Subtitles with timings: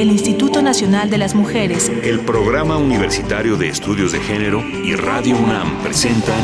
[0.00, 5.36] el Instituto Nacional de las Mujeres, el Programa Universitario de Estudios de Género y Radio
[5.36, 6.38] UNAM presentan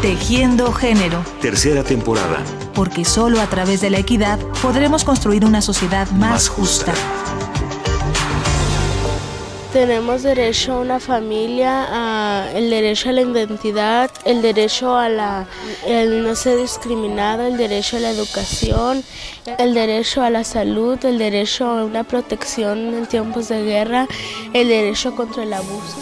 [0.00, 1.22] Tejiendo Género.
[1.42, 2.42] Tercera temporada.
[2.74, 6.94] Porque solo a través de la equidad podremos construir una sociedad más, justa.
[9.72, 15.46] Tenemos derecho a una familia, el derecho a la identidad, el derecho a la,
[15.86, 19.04] el no ser discriminado, el derecho a la educación,
[19.58, 24.08] el derecho a la salud, el derecho a una protección en tiempos de guerra,
[24.52, 25.98] el derecho contra el abuso.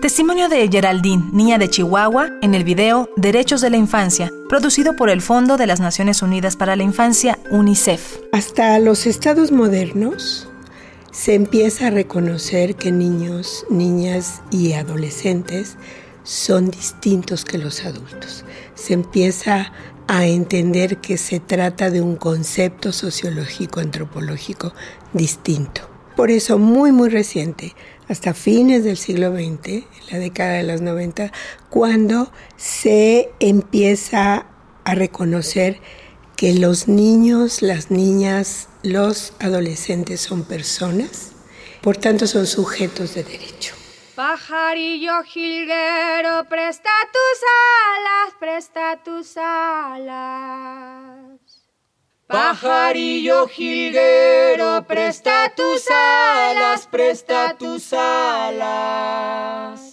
[0.00, 5.10] Testimonio de Geraldine, niña de Chihuahua, en el video Derechos de la Infancia, producido por
[5.10, 8.16] el Fondo de las Naciones Unidas para la Infancia, UNICEF.
[8.32, 10.48] Hasta los estados modernos,
[11.12, 15.76] se empieza a reconocer que niños, niñas y adolescentes
[16.24, 18.46] son distintos que los adultos.
[18.74, 19.72] Se empieza
[20.08, 24.72] a entender que se trata de un concepto sociológico, antropológico
[25.12, 25.82] distinto.
[26.16, 27.74] Por eso, muy, muy reciente,
[28.08, 31.30] hasta fines del siglo XX, en la década de los 90,
[31.68, 34.46] cuando se empieza
[34.84, 35.78] a reconocer
[36.36, 41.32] que los niños, las niñas, los adolescentes son personas,
[41.82, 43.74] por tanto son sujetos de derecho.
[44.14, 47.40] Pajarillo jilguero, presta tus
[47.96, 51.40] alas, presta tus alas.
[52.26, 59.91] Pajarillo jilguero, presta tus alas, presta tus alas.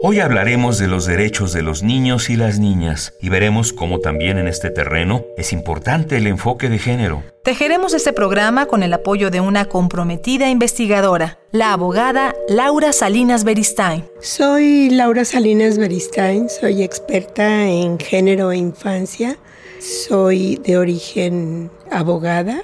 [0.00, 4.38] Hoy hablaremos de los derechos de los niños y las niñas y veremos cómo también
[4.38, 7.24] en este terreno es importante el enfoque de género.
[7.42, 14.04] Tejeremos este programa con el apoyo de una comprometida investigadora, la abogada Laura Salinas Beristain.
[14.20, 19.36] Soy Laura Salinas Beristain, soy experta en género e infancia,
[19.80, 22.62] soy de origen abogada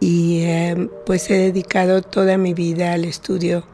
[0.00, 3.64] y eh, pues he dedicado toda mi vida al estudio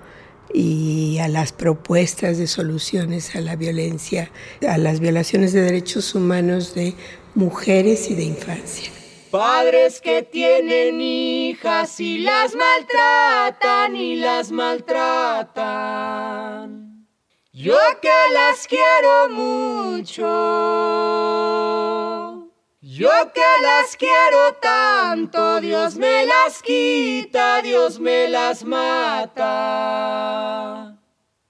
[0.52, 4.30] y a las propuestas de soluciones a la violencia,
[4.66, 6.94] a las violaciones de derechos humanos de
[7.34, 8.92] mujeres y de infancia.
[9.30, 16.10] Padres que tienen hijas y las maltratan y las maltratan.
[17.52, 20.26] Yo que las quiero mucho.
[23.00, 29.48] Yo que las quiero tanto, Dios me las quita, Dios me las mata.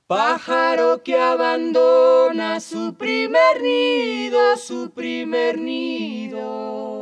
[0.06, 6.99] Pájaro que abandona su primer nido, su primer nido.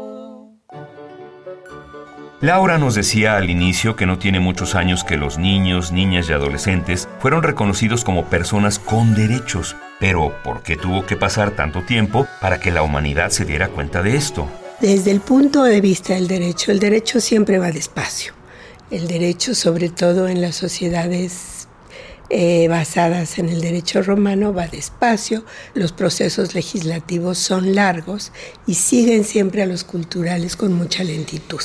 [2.41, 6.32] Laura nos decía al inicio que no tiene muchos años que los niños, niñas y
[6.32, 9.75] adolescentes fueron reconocidos como personas con derechos.
[9.99, 14.04] Pero, ¿por qué tuvo que pasar tanto tiempo para que la humanidad se diera cuenta
[14.04, 14.48] de esto?
[14.81, 18.34] Desde el punto de vista del derecho, el derecho siempre va despacio.
[18.88, 21.66] El derecho, sobre todo en las sociedades
[22.31, 25.44] eh, basadas en el derecho romano, va despacio.
[25.75, 28.31] Los procesos legislativos son largos
[28.65, 31.62] y siguen siempre a los culturales con mucha lentitud.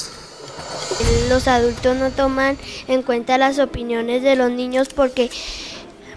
[1.29, 2.57] Los adultos no toman
[2.87, 5.29] en cuenta las opiniones de los niños porque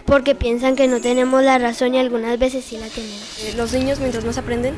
[0.05, 3.39] porque piensan que no tenemos la razón y algunas veces sí la tenemos.
[3.43, 4.75] Eh, los niños mientras más aprenden,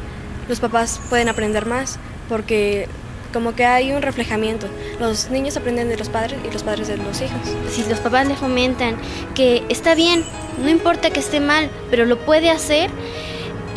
[0.49, 1.99] los papás pueden aprender más
[2.31, 2.89] porque
[3.33, 4.69] como que hay un reflejamiento.
[4.99, 7.41] Los niños aprenden de los padres y los padres de los hijos.
[7.71, 8.97] Si los papás le fomentan
[9.35, 10.25] que está bien,
[10.63, 12.89] no importa que esté mal, pero lo puede hacer,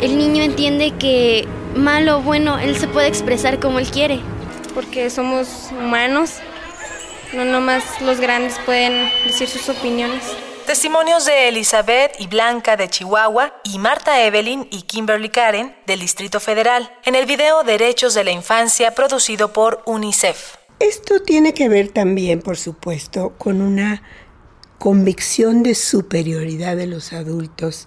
[0.00, 1.46] el niño entiende que
[1.76, 4.20] malo o bueno, él se puede expresar como él quiere
[4.74, 6.34] porque somos humanos,
[7.32, 10.22] no nomás los grandes pueden decir sus opiniones.
[10.66, 16.38] Testimonios de Elizabeth y Blanca de Chihuahua y Marta Evelyn y Kimberly Karen del Distrito
[16.38, 20.56] Federal en el video Derechos de la Infancia producido por UNICEF.
[20.78, 24.02] Esto tiene que ver también, por supuesto, con una
[24.78, 27.86] convicción de superioridad de los adultos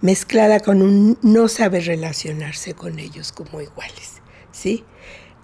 [0.00, 4.84] mezclada con un no saber relacionarse con ellos como iguales, ¿sí?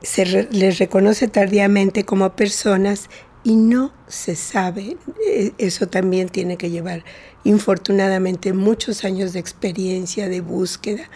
[0.03, 3.09] Se les reconoce tardíamente como personas
[3.45, 4.97] y no se sabe.
[5.27, 7.05] E, eso también tiene que llevar,
[7.45, 11.09] infortunadamente, muchos años de experiencia, de búsqueda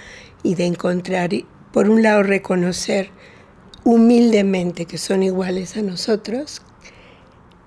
[0.42, 1.30] y de encontrar,
[1.72, 3.10] por un lado, reconocer
[3.84, 6.62] humildemente que son iguales a nosotros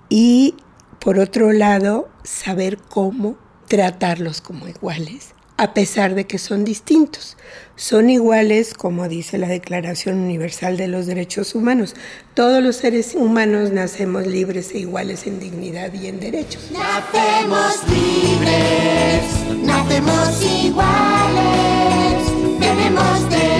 [0.08, 0.54] y,
[0.98, 3.36] por otro lado, saber cómo
[3.68, 7.36] tratarlos como iguales a pesar de que son distintos.
[7.76, 11.94] Son iguales, como dice la Declaración Universal de los Derechos Humanos.
[12.34, 16.70] Todos los seres humanos nacemos libres e iguales en dignidad y en derechos.
[16.70, 19.22] Nacemos libres,
[19.62, 22.24] nacemos iguales,
[22.60, 23.55] tenemos derechos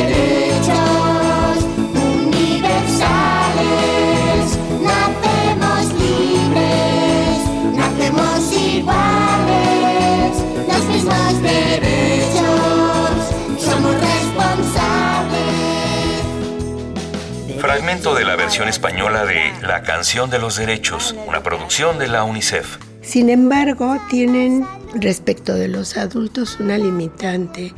[17.86, 22.24] Fragmento de la versión española de La canción de los derechos, una producción de la
[22.24, 22.78] UNICEF.
[23.00, 24.66] Sin embargo, tienen
[24.96, 27.72] respecto de los adultos una limitante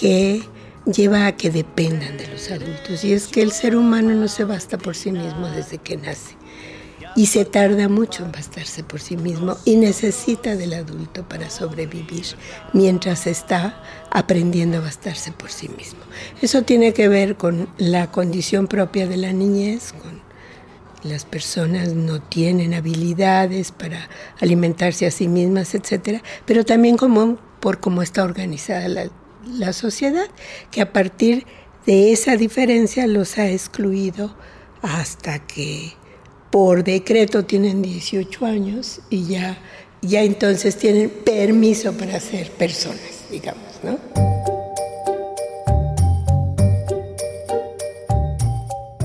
[0.00, 0.42] que
[0.86, 4.44] lleva a que dependan de los adultos y es que el ser humano no se
[4.44, 6.39] basta por sí mismo desde que nace
[7.16, 12.24] y se tarda mucho en bastarse por sí mismo y necesita del adulto para sobrevivir
[12.72, 16.00] mientras está aprendiendo a bastarse por sí mismo.
[16.40, 20.20] Eso tiene que ver con la condición propia de la niñez, con
[21.02, 24.08] las personas no tienen habilidades para
[24.40, 29.10] alimentarse a sí mismas, etcétera, pero también como por cómo está organizada la,
[29.46, 30.26] la sociedad,
[30.70, 31.46] que a partir
[31.86, 34.34] de esa diferencia los ha excluido
[34.82, 35.94] hasta que
[36.50, 39.58] por decreto tienen 18 años y ya,
[40.02, 43.98] ya entonces tienen permiso para ser personas, digamos, ¿no?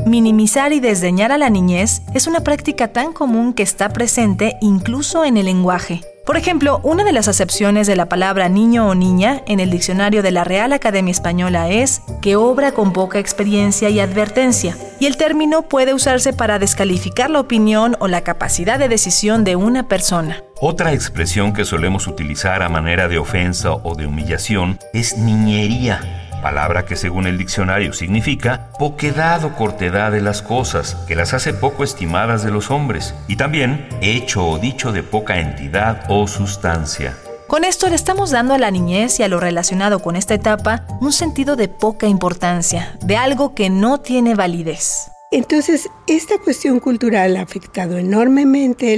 [0.06, 5.26] Minimizar y desdeñar a la niñez es una práctica tan común que está presente incluso
[5.26, 6.02] en el lenguaje.
[6.26, 10.24] Por ejemplo, una de las acepciones de la palabra niño o niña en el diccionario
[10.24, 15.18] de la Real Academia Española es que obra con poca experiencia y advertencia, y el
[15.18, 20.42] término puede usarse para descalificar la opinión o la capacidad de decisión de una persona.
[20.60, 26.86] Otra expresión que solemos utilizar a manera de ofensa o de humillación es niñería palabra
[26.86, 31.84] que según el diccionario significa poquedad o cortedad de las cosas, que las hace poco
[31.84, 37.18] estimadas de los hombres, y también hecho o dicho de poca entidad o sustancia.
[37.48, 40.86] Con esto le estamos dando a la niñez y a lo relacionado con esta etapa
[41.02, 45.10] un sentido de poca importancia, de algo que no tiene validez.
[45.32, 48.98] Entonces, esta cuestión cultural ha afectado enormemente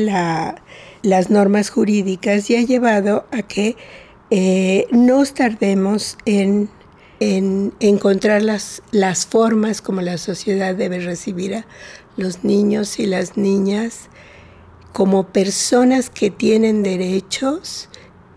[1.02, 3.78] las normas jurídicas y ha llevado a que
[4.32, 6.70] eh, nos tardemos en
[7.20, 11.66] en encontrar las, las formas como la sociedad debe recibir a
[12.16, 14.10] los niños y las niñas
[14.94, 17.90] como personas que tienen derechos,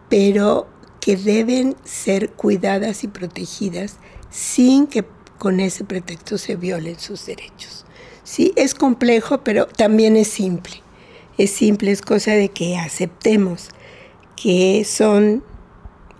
[0.09, 0.69] pero
[1.01, 3.97] que deben ser cuidadas y protegidas
[4.31, 5.05] sin que
[5.39, 7.87] con ese pretexto se violen sus derechos.
[8.25, 10.83] Sí, es complejo, pero también es simple.
[11.39, 13.71] Es simple, es cosa de que aceptemos
[14.37, 15.43] que son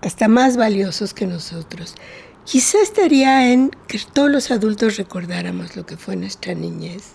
[0.01, 1.95] hasta más valiosos que nosotros
[2.45, 7.13] Quizá estaría en que todos los adultos recordáramos lo que fue nuestra niñez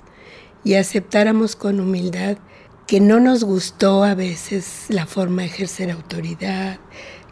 [0.65, 2.39] y aceptáramos con humildad
[2.87, 6.79] que no nos gustó a veces la forma de ejercer autoridad,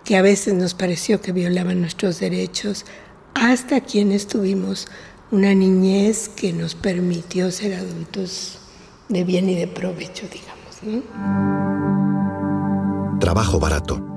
[0.05, 2.85] que a veces nos pareció que violaban nuestros derechos,
[3.35, 4.89] hasta quienes tuvimos
[5.31, 8.59] una niñez que nos permitió ser adultos
[9.09, 11.05] de bien y de provecho, digamos.
[13.21, 14.14] Trabajo barato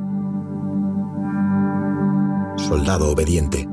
[2.68, 3.66] soldado obediente.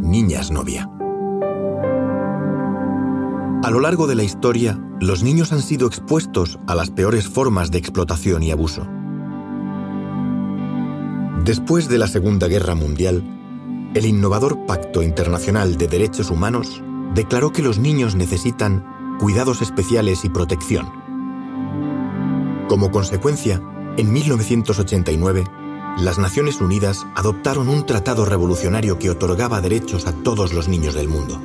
[0.00, 0.88] Niñas novia.
[3.62, 7.70] A lo largo de la historia, los niños han sido expuestos a las peores formas
[7.70, 8.88] de explotación y abuso.
[11.44, 13.22] Después de la Segunda Guerra Mundial,
[13.92, 16.82] el innovador Pacto Internacional de Derechos Humanos
[17.14, 18.82] declaró que los niños necesitan
[19.20, 20.90] cuidados especiales y protección.
[22.66, 23.60] Como consecuencia,
[23.98, 25.44] en 1989,
[25.98, 31.08] las Naciones Unidas adoptaron un tratado revolucionario que otorgaba derechos a todos los niños del
[31.08, 31.40] mundo.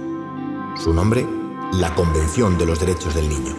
[0.77, 1.27] Su nombre,
[1.73, 3.55] la Convención de los Derechos del Niño.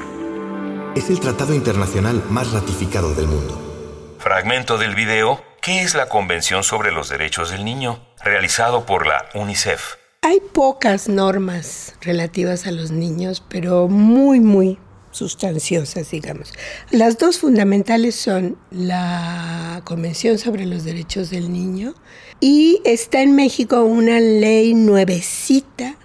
[0.96, 4.16] Es el tratado internacional más ratificado del mundo.
[4.18, 8.00] Fragmento del video, ¿qué es la Convención sobre los Derechos del Niño?
[8.24, 9.96] Realizado por la UNICEF.
[10.22, 14.78] Hay pocas normas relativas a los niños, pero muy, muy
[15.10, 16.52] sustanciosas, digamos.
[16.90, 21.94] Las dos fundamentales son la Convención sobre los Derechos del Niño
[22.40, 25.96] y está en México una ley nuevecita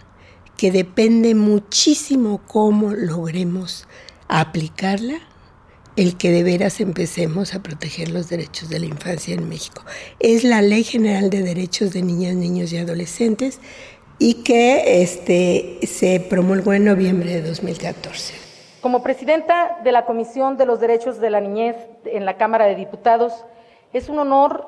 [0.57, 3.87] que depende muchísimo cómo logremos
[4.27, 5.19] aplicarla,
[5.95, 9.83] el que de veras empecemos a proteger los derechos de la infancia en México.
[10.19, 13.59] Es la Ley General de Derechos de Niñas, Niños y Adolescentes
[14.17, 18.42] y que este, se promulgó en noviembre de 2014.
[18.83, 22.75] Como presidenta de la Comisión de los Derechos de la Niñez en la Cámara de
[22.75, 23.45] Diputados,
[23.93, 24.67] es un honor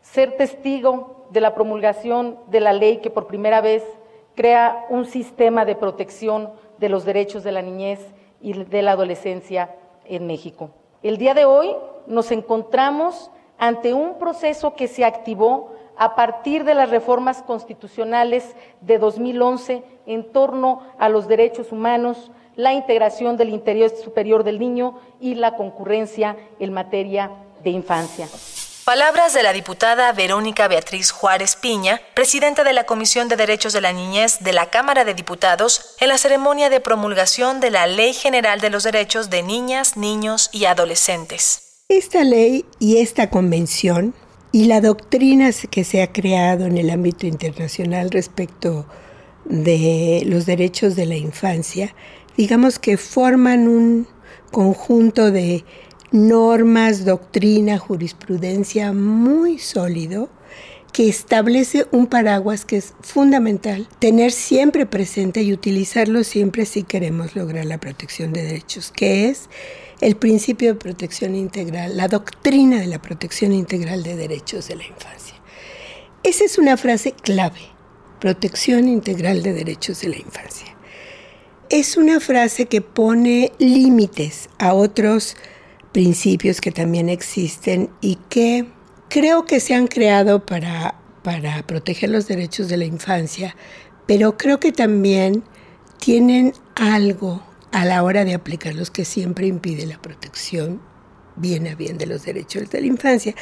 [0.00, 3.82] ser testigo de la promulgación de la ley que por primera vez
[4.36, 7.98] crea un sistema de protección de los derechos de la niñez
[8.40, 9.74] y de la adolescencia
[10.04, 10.70] en México.
[11.02, 11.74] El día de hoy
[12.06, 18.98] nos encontramos ante un proceso que se activó a partir de las reformas constitucionales de
[18.98, 25.36] 2011 en torno a los derechos humanos, la integración del interior superior del niño y
[25.36, 27.30] la concurrencia en materia
[27.62, 28.28] de infancia.
[28.84, 33.80] Palabras de la diputada Verónica Beatriz Juárez Piña, presidenta de la Comisión de Derechos de
[33.80, 38.12] la Niñez de la Cámara de Diputados, en la ceremonia de promulgación de la Ley
[38.12, 41.84] General de los Derechos de Niñas, Niños y Adolescentes.
[41.88, 44.14] Esta ley y esta convención
[44.50, 48.84] y la doctrina que se ha creado en el ámbito internacional respecto
[49.44, 51.94] de los derechos de la infancia,
[52.38, 54.06] digamos que forman un
[54.52, 55.64] conjunto de
[56.12, 60.30] normas, doctrina, jurisprudencia muy sólido
[60.92, 67.34] que establece un paraguas que es fundamental tener siempre presente y utilizarlo siempre si queremos
[67.34, 69.50] lograr la protección de derechos, que es
[70.00, 74.84] el principio de protección integral, la doctrina de la protección integral de derechos de la
[74.84, 75.34] infancia.
[76.22, 77.60] Esa es una frase clave,
[78.20, 80.77] protección integral de derechos de la infancia.
[81.70, 85.36] Es una frase que pone límites a otros
[85.92, 88.64] principios que también existen y que
[89.10, 93.54] creo que se han creado para, para proteger los derechos de la infancia,
[94.06, 95.44] pero creo que también
[95.98, 100.80] tienen algo a la hora de aplicarlos que siempre impide la protección
[101.36, 103.34] bien a bien de los derechos de la infancia.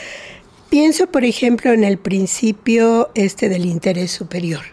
[0.69, 4.65] Pienso, por ejemplo, en el principio este del interés superior,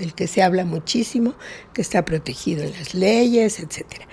[0.00, 1.34] del que se habla muchísimo,
[1.72, 4.08] que está protegido en las leyes, etcétera.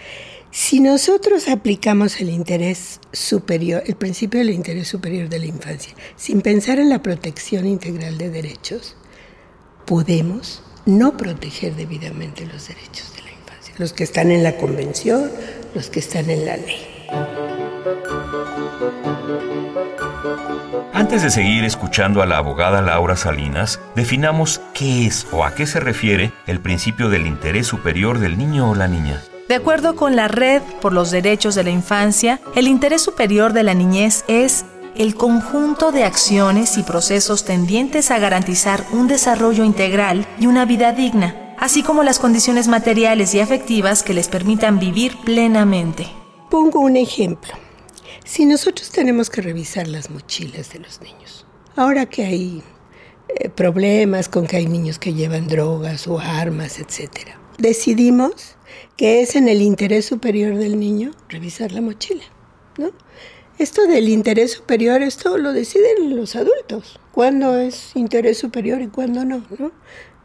[0.51, 6.41] Si nosotros aplicamos el interés superior, el principio del interés superior de la infancia, sin
[6.41, 8.95] pensar en la protección integral de derechos,
[9.85, 15.31] podemos no proteger debidamente los derechos de la infancia, los que están en la convención,
[15.75, 16.87] los que están en la ley.
[20.93, 25.65] Antes de seguir escuchando a la abogada Laura Salinas, definamos qué es o a qué
[25.65, 29.21] se refiere el principio del interés superior del niño o la niña.
[29.47, 33.63] De acuerdo con la Red por los Derechos de la Infancia, el interés superior de
[33.63, 34.65] la niñez es
[34.95, 40.91] el conjunto de acciones y procesos tendientes a garantizar un desarrollo integral y una vida
[40.91, 46.07] digna, así como las condiciones materiales y afectivas que les permitan vivir plenamente.
[46.49, 47.66] Pongo un ejemplo.
[48.27, 51.45] Si nosotros tenemos que revisar las mochilas de los niños,
[51.77, 52.61] ahora que hay
[53.29, 57.09] eh, problemas con que hay niños que llevan drogas o armas, etc.,
[57.57, 58.57] decidimos
[58.97, 62.25] que es en el interés superior del niño revisar la mochila,
[62.77, 62.91] ¿no?
[63.59, 69.23] Esto del interés superior, esto lo deciden los adultos, cuándo es interés superior y cuándo
[69.23, 69.71] no, ¿no?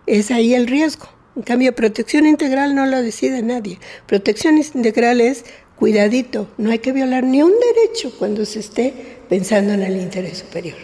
[0.07, 1.09] Es ahí el riesgo.
[1.35, 3.79] En cambio, protección integral no lo decide nadie.
[4.07, 5.47] Protección integral es
[5.83, 10.39] cuidadito, no hay que violar ni un derecho cuando se esté pensando en el interés
[10.39, 10.77] superior.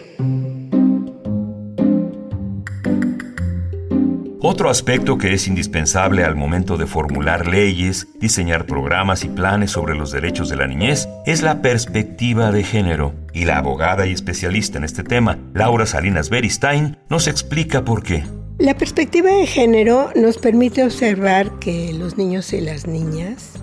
[4.41, 9.95] Otro aspecto que es indispensable al momento de formular leyes, diseñar programas y planes sobre
[9.95, 13.13] los derechos de la niñez es la perspectiva de género.
[13.31, 18.25] Y la abogada y especialista en este tema, Laura Salinas Beristain, nos explica por qué.
[18.57, 23.53] La perspectiva de género nos permite observar que los niños y las niñas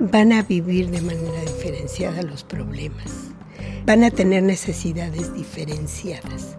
[0.00, 3.32] van a vivir de manera diferenciada los problemas,
[3.84, 6.56] van a tener necesidades diferenciadas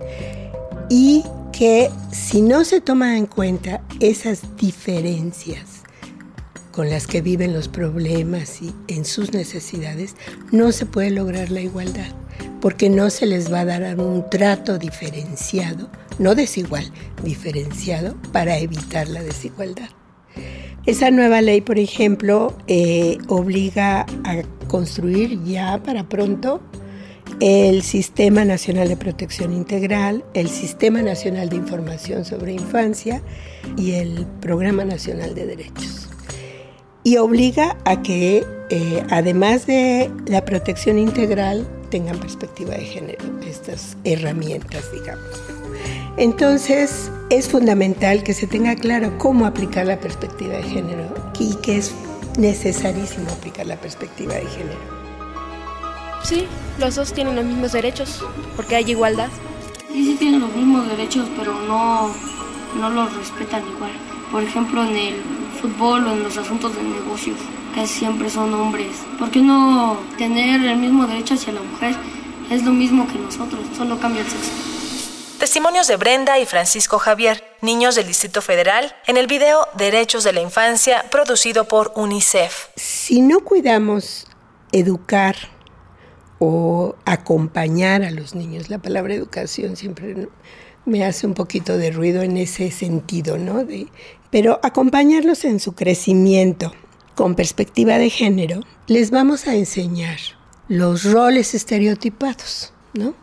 [0.89, 5.83] y que si no se toman en cuenta esas diferencias
[6.71, 10.15] con las que viven los problemas y en sus necesidades,
[10.51, 12.07] no se puede lograr la igualdad,
[12.61, 16.89] porque no se les va a dar un trato diferenciado, no desigual,
[17.23, 19.89] diferenciado para evitar la desigualdad.
[20.85, 26.61] Esa nueva ley, por ejemplo, eh, obliga a construir ya para pronto
[27.39, 33.21] el Sistema Nacional de Protección Integral, el Sistema Nacional de Información sobre Infancia
[33.77, 36.09] y el Programa Nacional de Derechos.
[37.03, 43.97] Y obliga a que, eh, además de la protección integral, tengan perspectiva de género, estas
[44.03, 45.58] herramientas, digamos.
[46.19, 51.77] Entonces, es fundamental que se tenga claro cómo aplicar la perspectiva de género y que
[51.77, 51.95] es
[52.37, 54.79] necesarísimo aplicar la perspectiva de género.
[56.25, 56.45] Sí,
[56.77, 58.21] los dos tienen los mismos derechos,
[58.57, 59.29] porque hay igualdad.
[59.93, 62.13] Sí, sí tienen los mismos derechos, pero no,
[62.77, 63.91] no los respetan igual.
[64.29, 65.13] Por ejemplo, en el
[65.61, 67.37] fútbol o en los asuntos de negocios,
[67.73, 68.91] casi siempre son hombres.
[69.17, 71.95] ¿Por qué no tener el mismo derecho hacia la mujer?
[72.51, 74.68] Es lo mismo que nosotros, solo cambia el sexo.
[75.39, 80.33] Testimonios de Brenda y Francisco Javier, niños del Distrito Federal, en el video Derechos de
[80.33, 82.67] la Infancia, producido por UNICEF.
[82.75, 84.27] Si no cuidamos
[84.73, 85.37] educar
[86.39, 88.69] o acompañar a los niños.
[88.69, 90.27] La palabra educación siempre
[90.85, 93.65] me hace un poquito de ruido en ese sentido, ¿no?
[94.31, 96.73] Pero acompañarlos en su crecimiento
[97.15, 100.17] con perspectiva de género, les vamos a enseñar
[100.67, 103.13] los roles estereotipados, ¿no?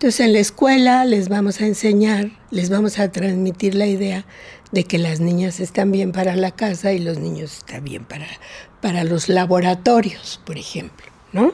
[0.00, 4.24] Entonces en la escuela les vamos a enseñar, les vamos a transmitir la idea
[4.72, 8.26] de que las niñas están bien para la casa y los niños están bien para,
[8.80, 11.04] para los laboratorios, por ejemplo,
[11.34, 11.52] ¿no?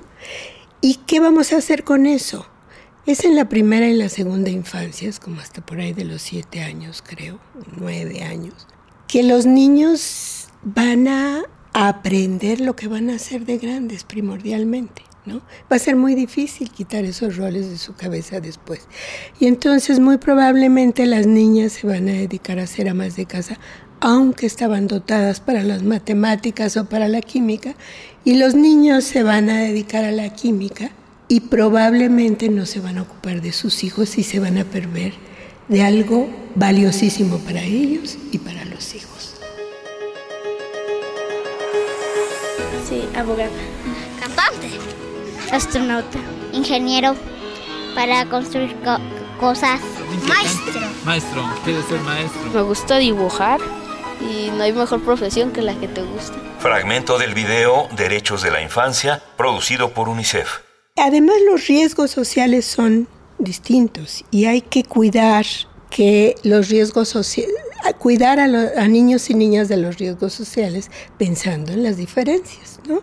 [0.80, 2.46] ¿Y qué vamos a hacer con eso?
[3.04, 6.22] Es en la primera y la segunda infancia, es como hasta por ahí de los
[6.22, 7.40] siete años, creo,
[7.76, 8.68] nueve años,
[9.08, 15.05] que los niños van a aprender lo que van a hacer de grandes primordialmente.
[15.34, 18.86] Va a ser muy difícil quitar esos roles de su cabeza después.
[19.40, 23.58] Y entonces muy probablemente las niñas se van a dedicar a ser amas de casa,
[24.00, 27.74] aunque estaban dotadas para las matemáticas o para la química,
[28.24, 30.90] y los niños se van a dedicar a la química
[31.28, 35.14] y probablemente no se van a ocupar de sus hijos y se van a perder
[35.68, 39.34] de algo valiosísimo para ellos y para los hijos.
[42.88, 43.50] Sí, abogada.
[45.52, 46.18] Astronauta.
[46.52, 47.14] Ingeniero.
[47.94, 48.76] Para construir
[49.40, 49.80] cosas.
[50.28, 50.80] Maestro.
[51.04, 52.50] Maestro, ¿quieres ser maestro?
[52.52, 53.60] Me gusta dibujar
[54.20, 56.34] y no hay mejor profesión que la que te gusta.
[56.58, 60.48] Fragmento del video Derechos de la Infancia, producido por UNICEF.
[60.96, 65.44] Además, los riesgos sociales son distintos y hay que cuidar
[65.90, 67.08] que los riesgos
[67.92, 72.80] cuidar a, a, niños y niñas de los riesgos sociales pensando en las diferencias.
[72.86, 73.02] ¿no?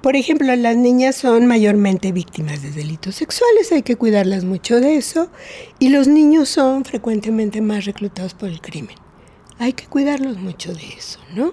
[0.00, 4.96] Por ejemplo, las niñas son mayormente víctimas de delitos sexuales, hay que cuidarlas mucho de
[4.96, 5.28] eso,
[5.78, 8.96] y los niños son frecuentemente más reclutados por el crimen.
[9.58, 11.52] Hay que cuidarlos mucho de eso, ¿no?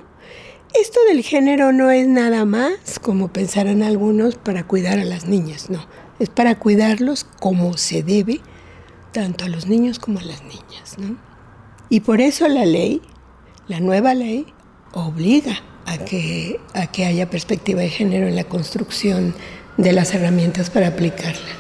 [0.74, 5.70] Esto del género no es nada más, como pensarán algunos, para cuidar a las niñas,
[5.70, 5.86] no.
[6.20, 8.40] Es para cuidarlos como se debe,
[9.12, 11.31] tanto a los niños como a las niñas, ¿no?
[11.92, 13.02] Y por eso la ley,
[13.68, 14.46] la nueva ley,
[14.94, 19.36] obliga a que, a que haya perspectiva de género en la construcción
[19.76, 21.52] de las herramientas para aplicarla.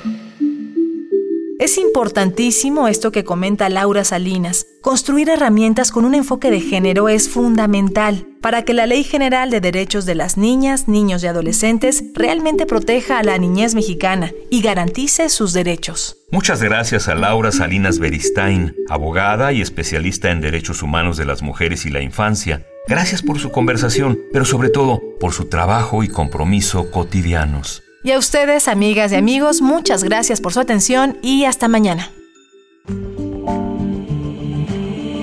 [1.60, 4.68] Es importantísimo esto que comenta Laura Salinas.
[4.82, 9.62] Construir herramientas con un enfoque de género es fundamental para que la Ley General de
[9.62, 15.30] Derechos de las Niñas, Niños y Adolescentes realmente proteja a la niñez mexicana y garantice
[15.30, 16.18] sus derechos.
[16.32, 21.86] Muchas gracias a Laura Salinas Beristain, abogada y especialista en derechos humanos de las mujeres
[21.86, 22.66] y la infancia.
[22.88, 27.84] Gracias por su conversación, pero sobre todo por su trabajo y compromiso cotidianos.
[28.04, 32.10] Y a ustedes, amigas y amigos, muchas gracias por su atención y hasta mañana.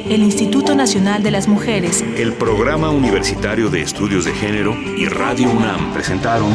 [0.08, 5.50] El Instituto Nacional de las Mujeres, el Programa Universitario de Estudios de Género y Radio
[5.50, 6.50] UNAM presentaron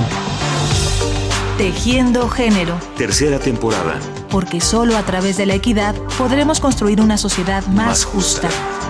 [1.59, 2.75] Tejiendo Género.
[2.97, 3.99] Tercera temporada.
[4.31, 8.49] Porque solo a través de la equidad podremos construir una sociedad más, más justa.
[8.49, 8.82] justa.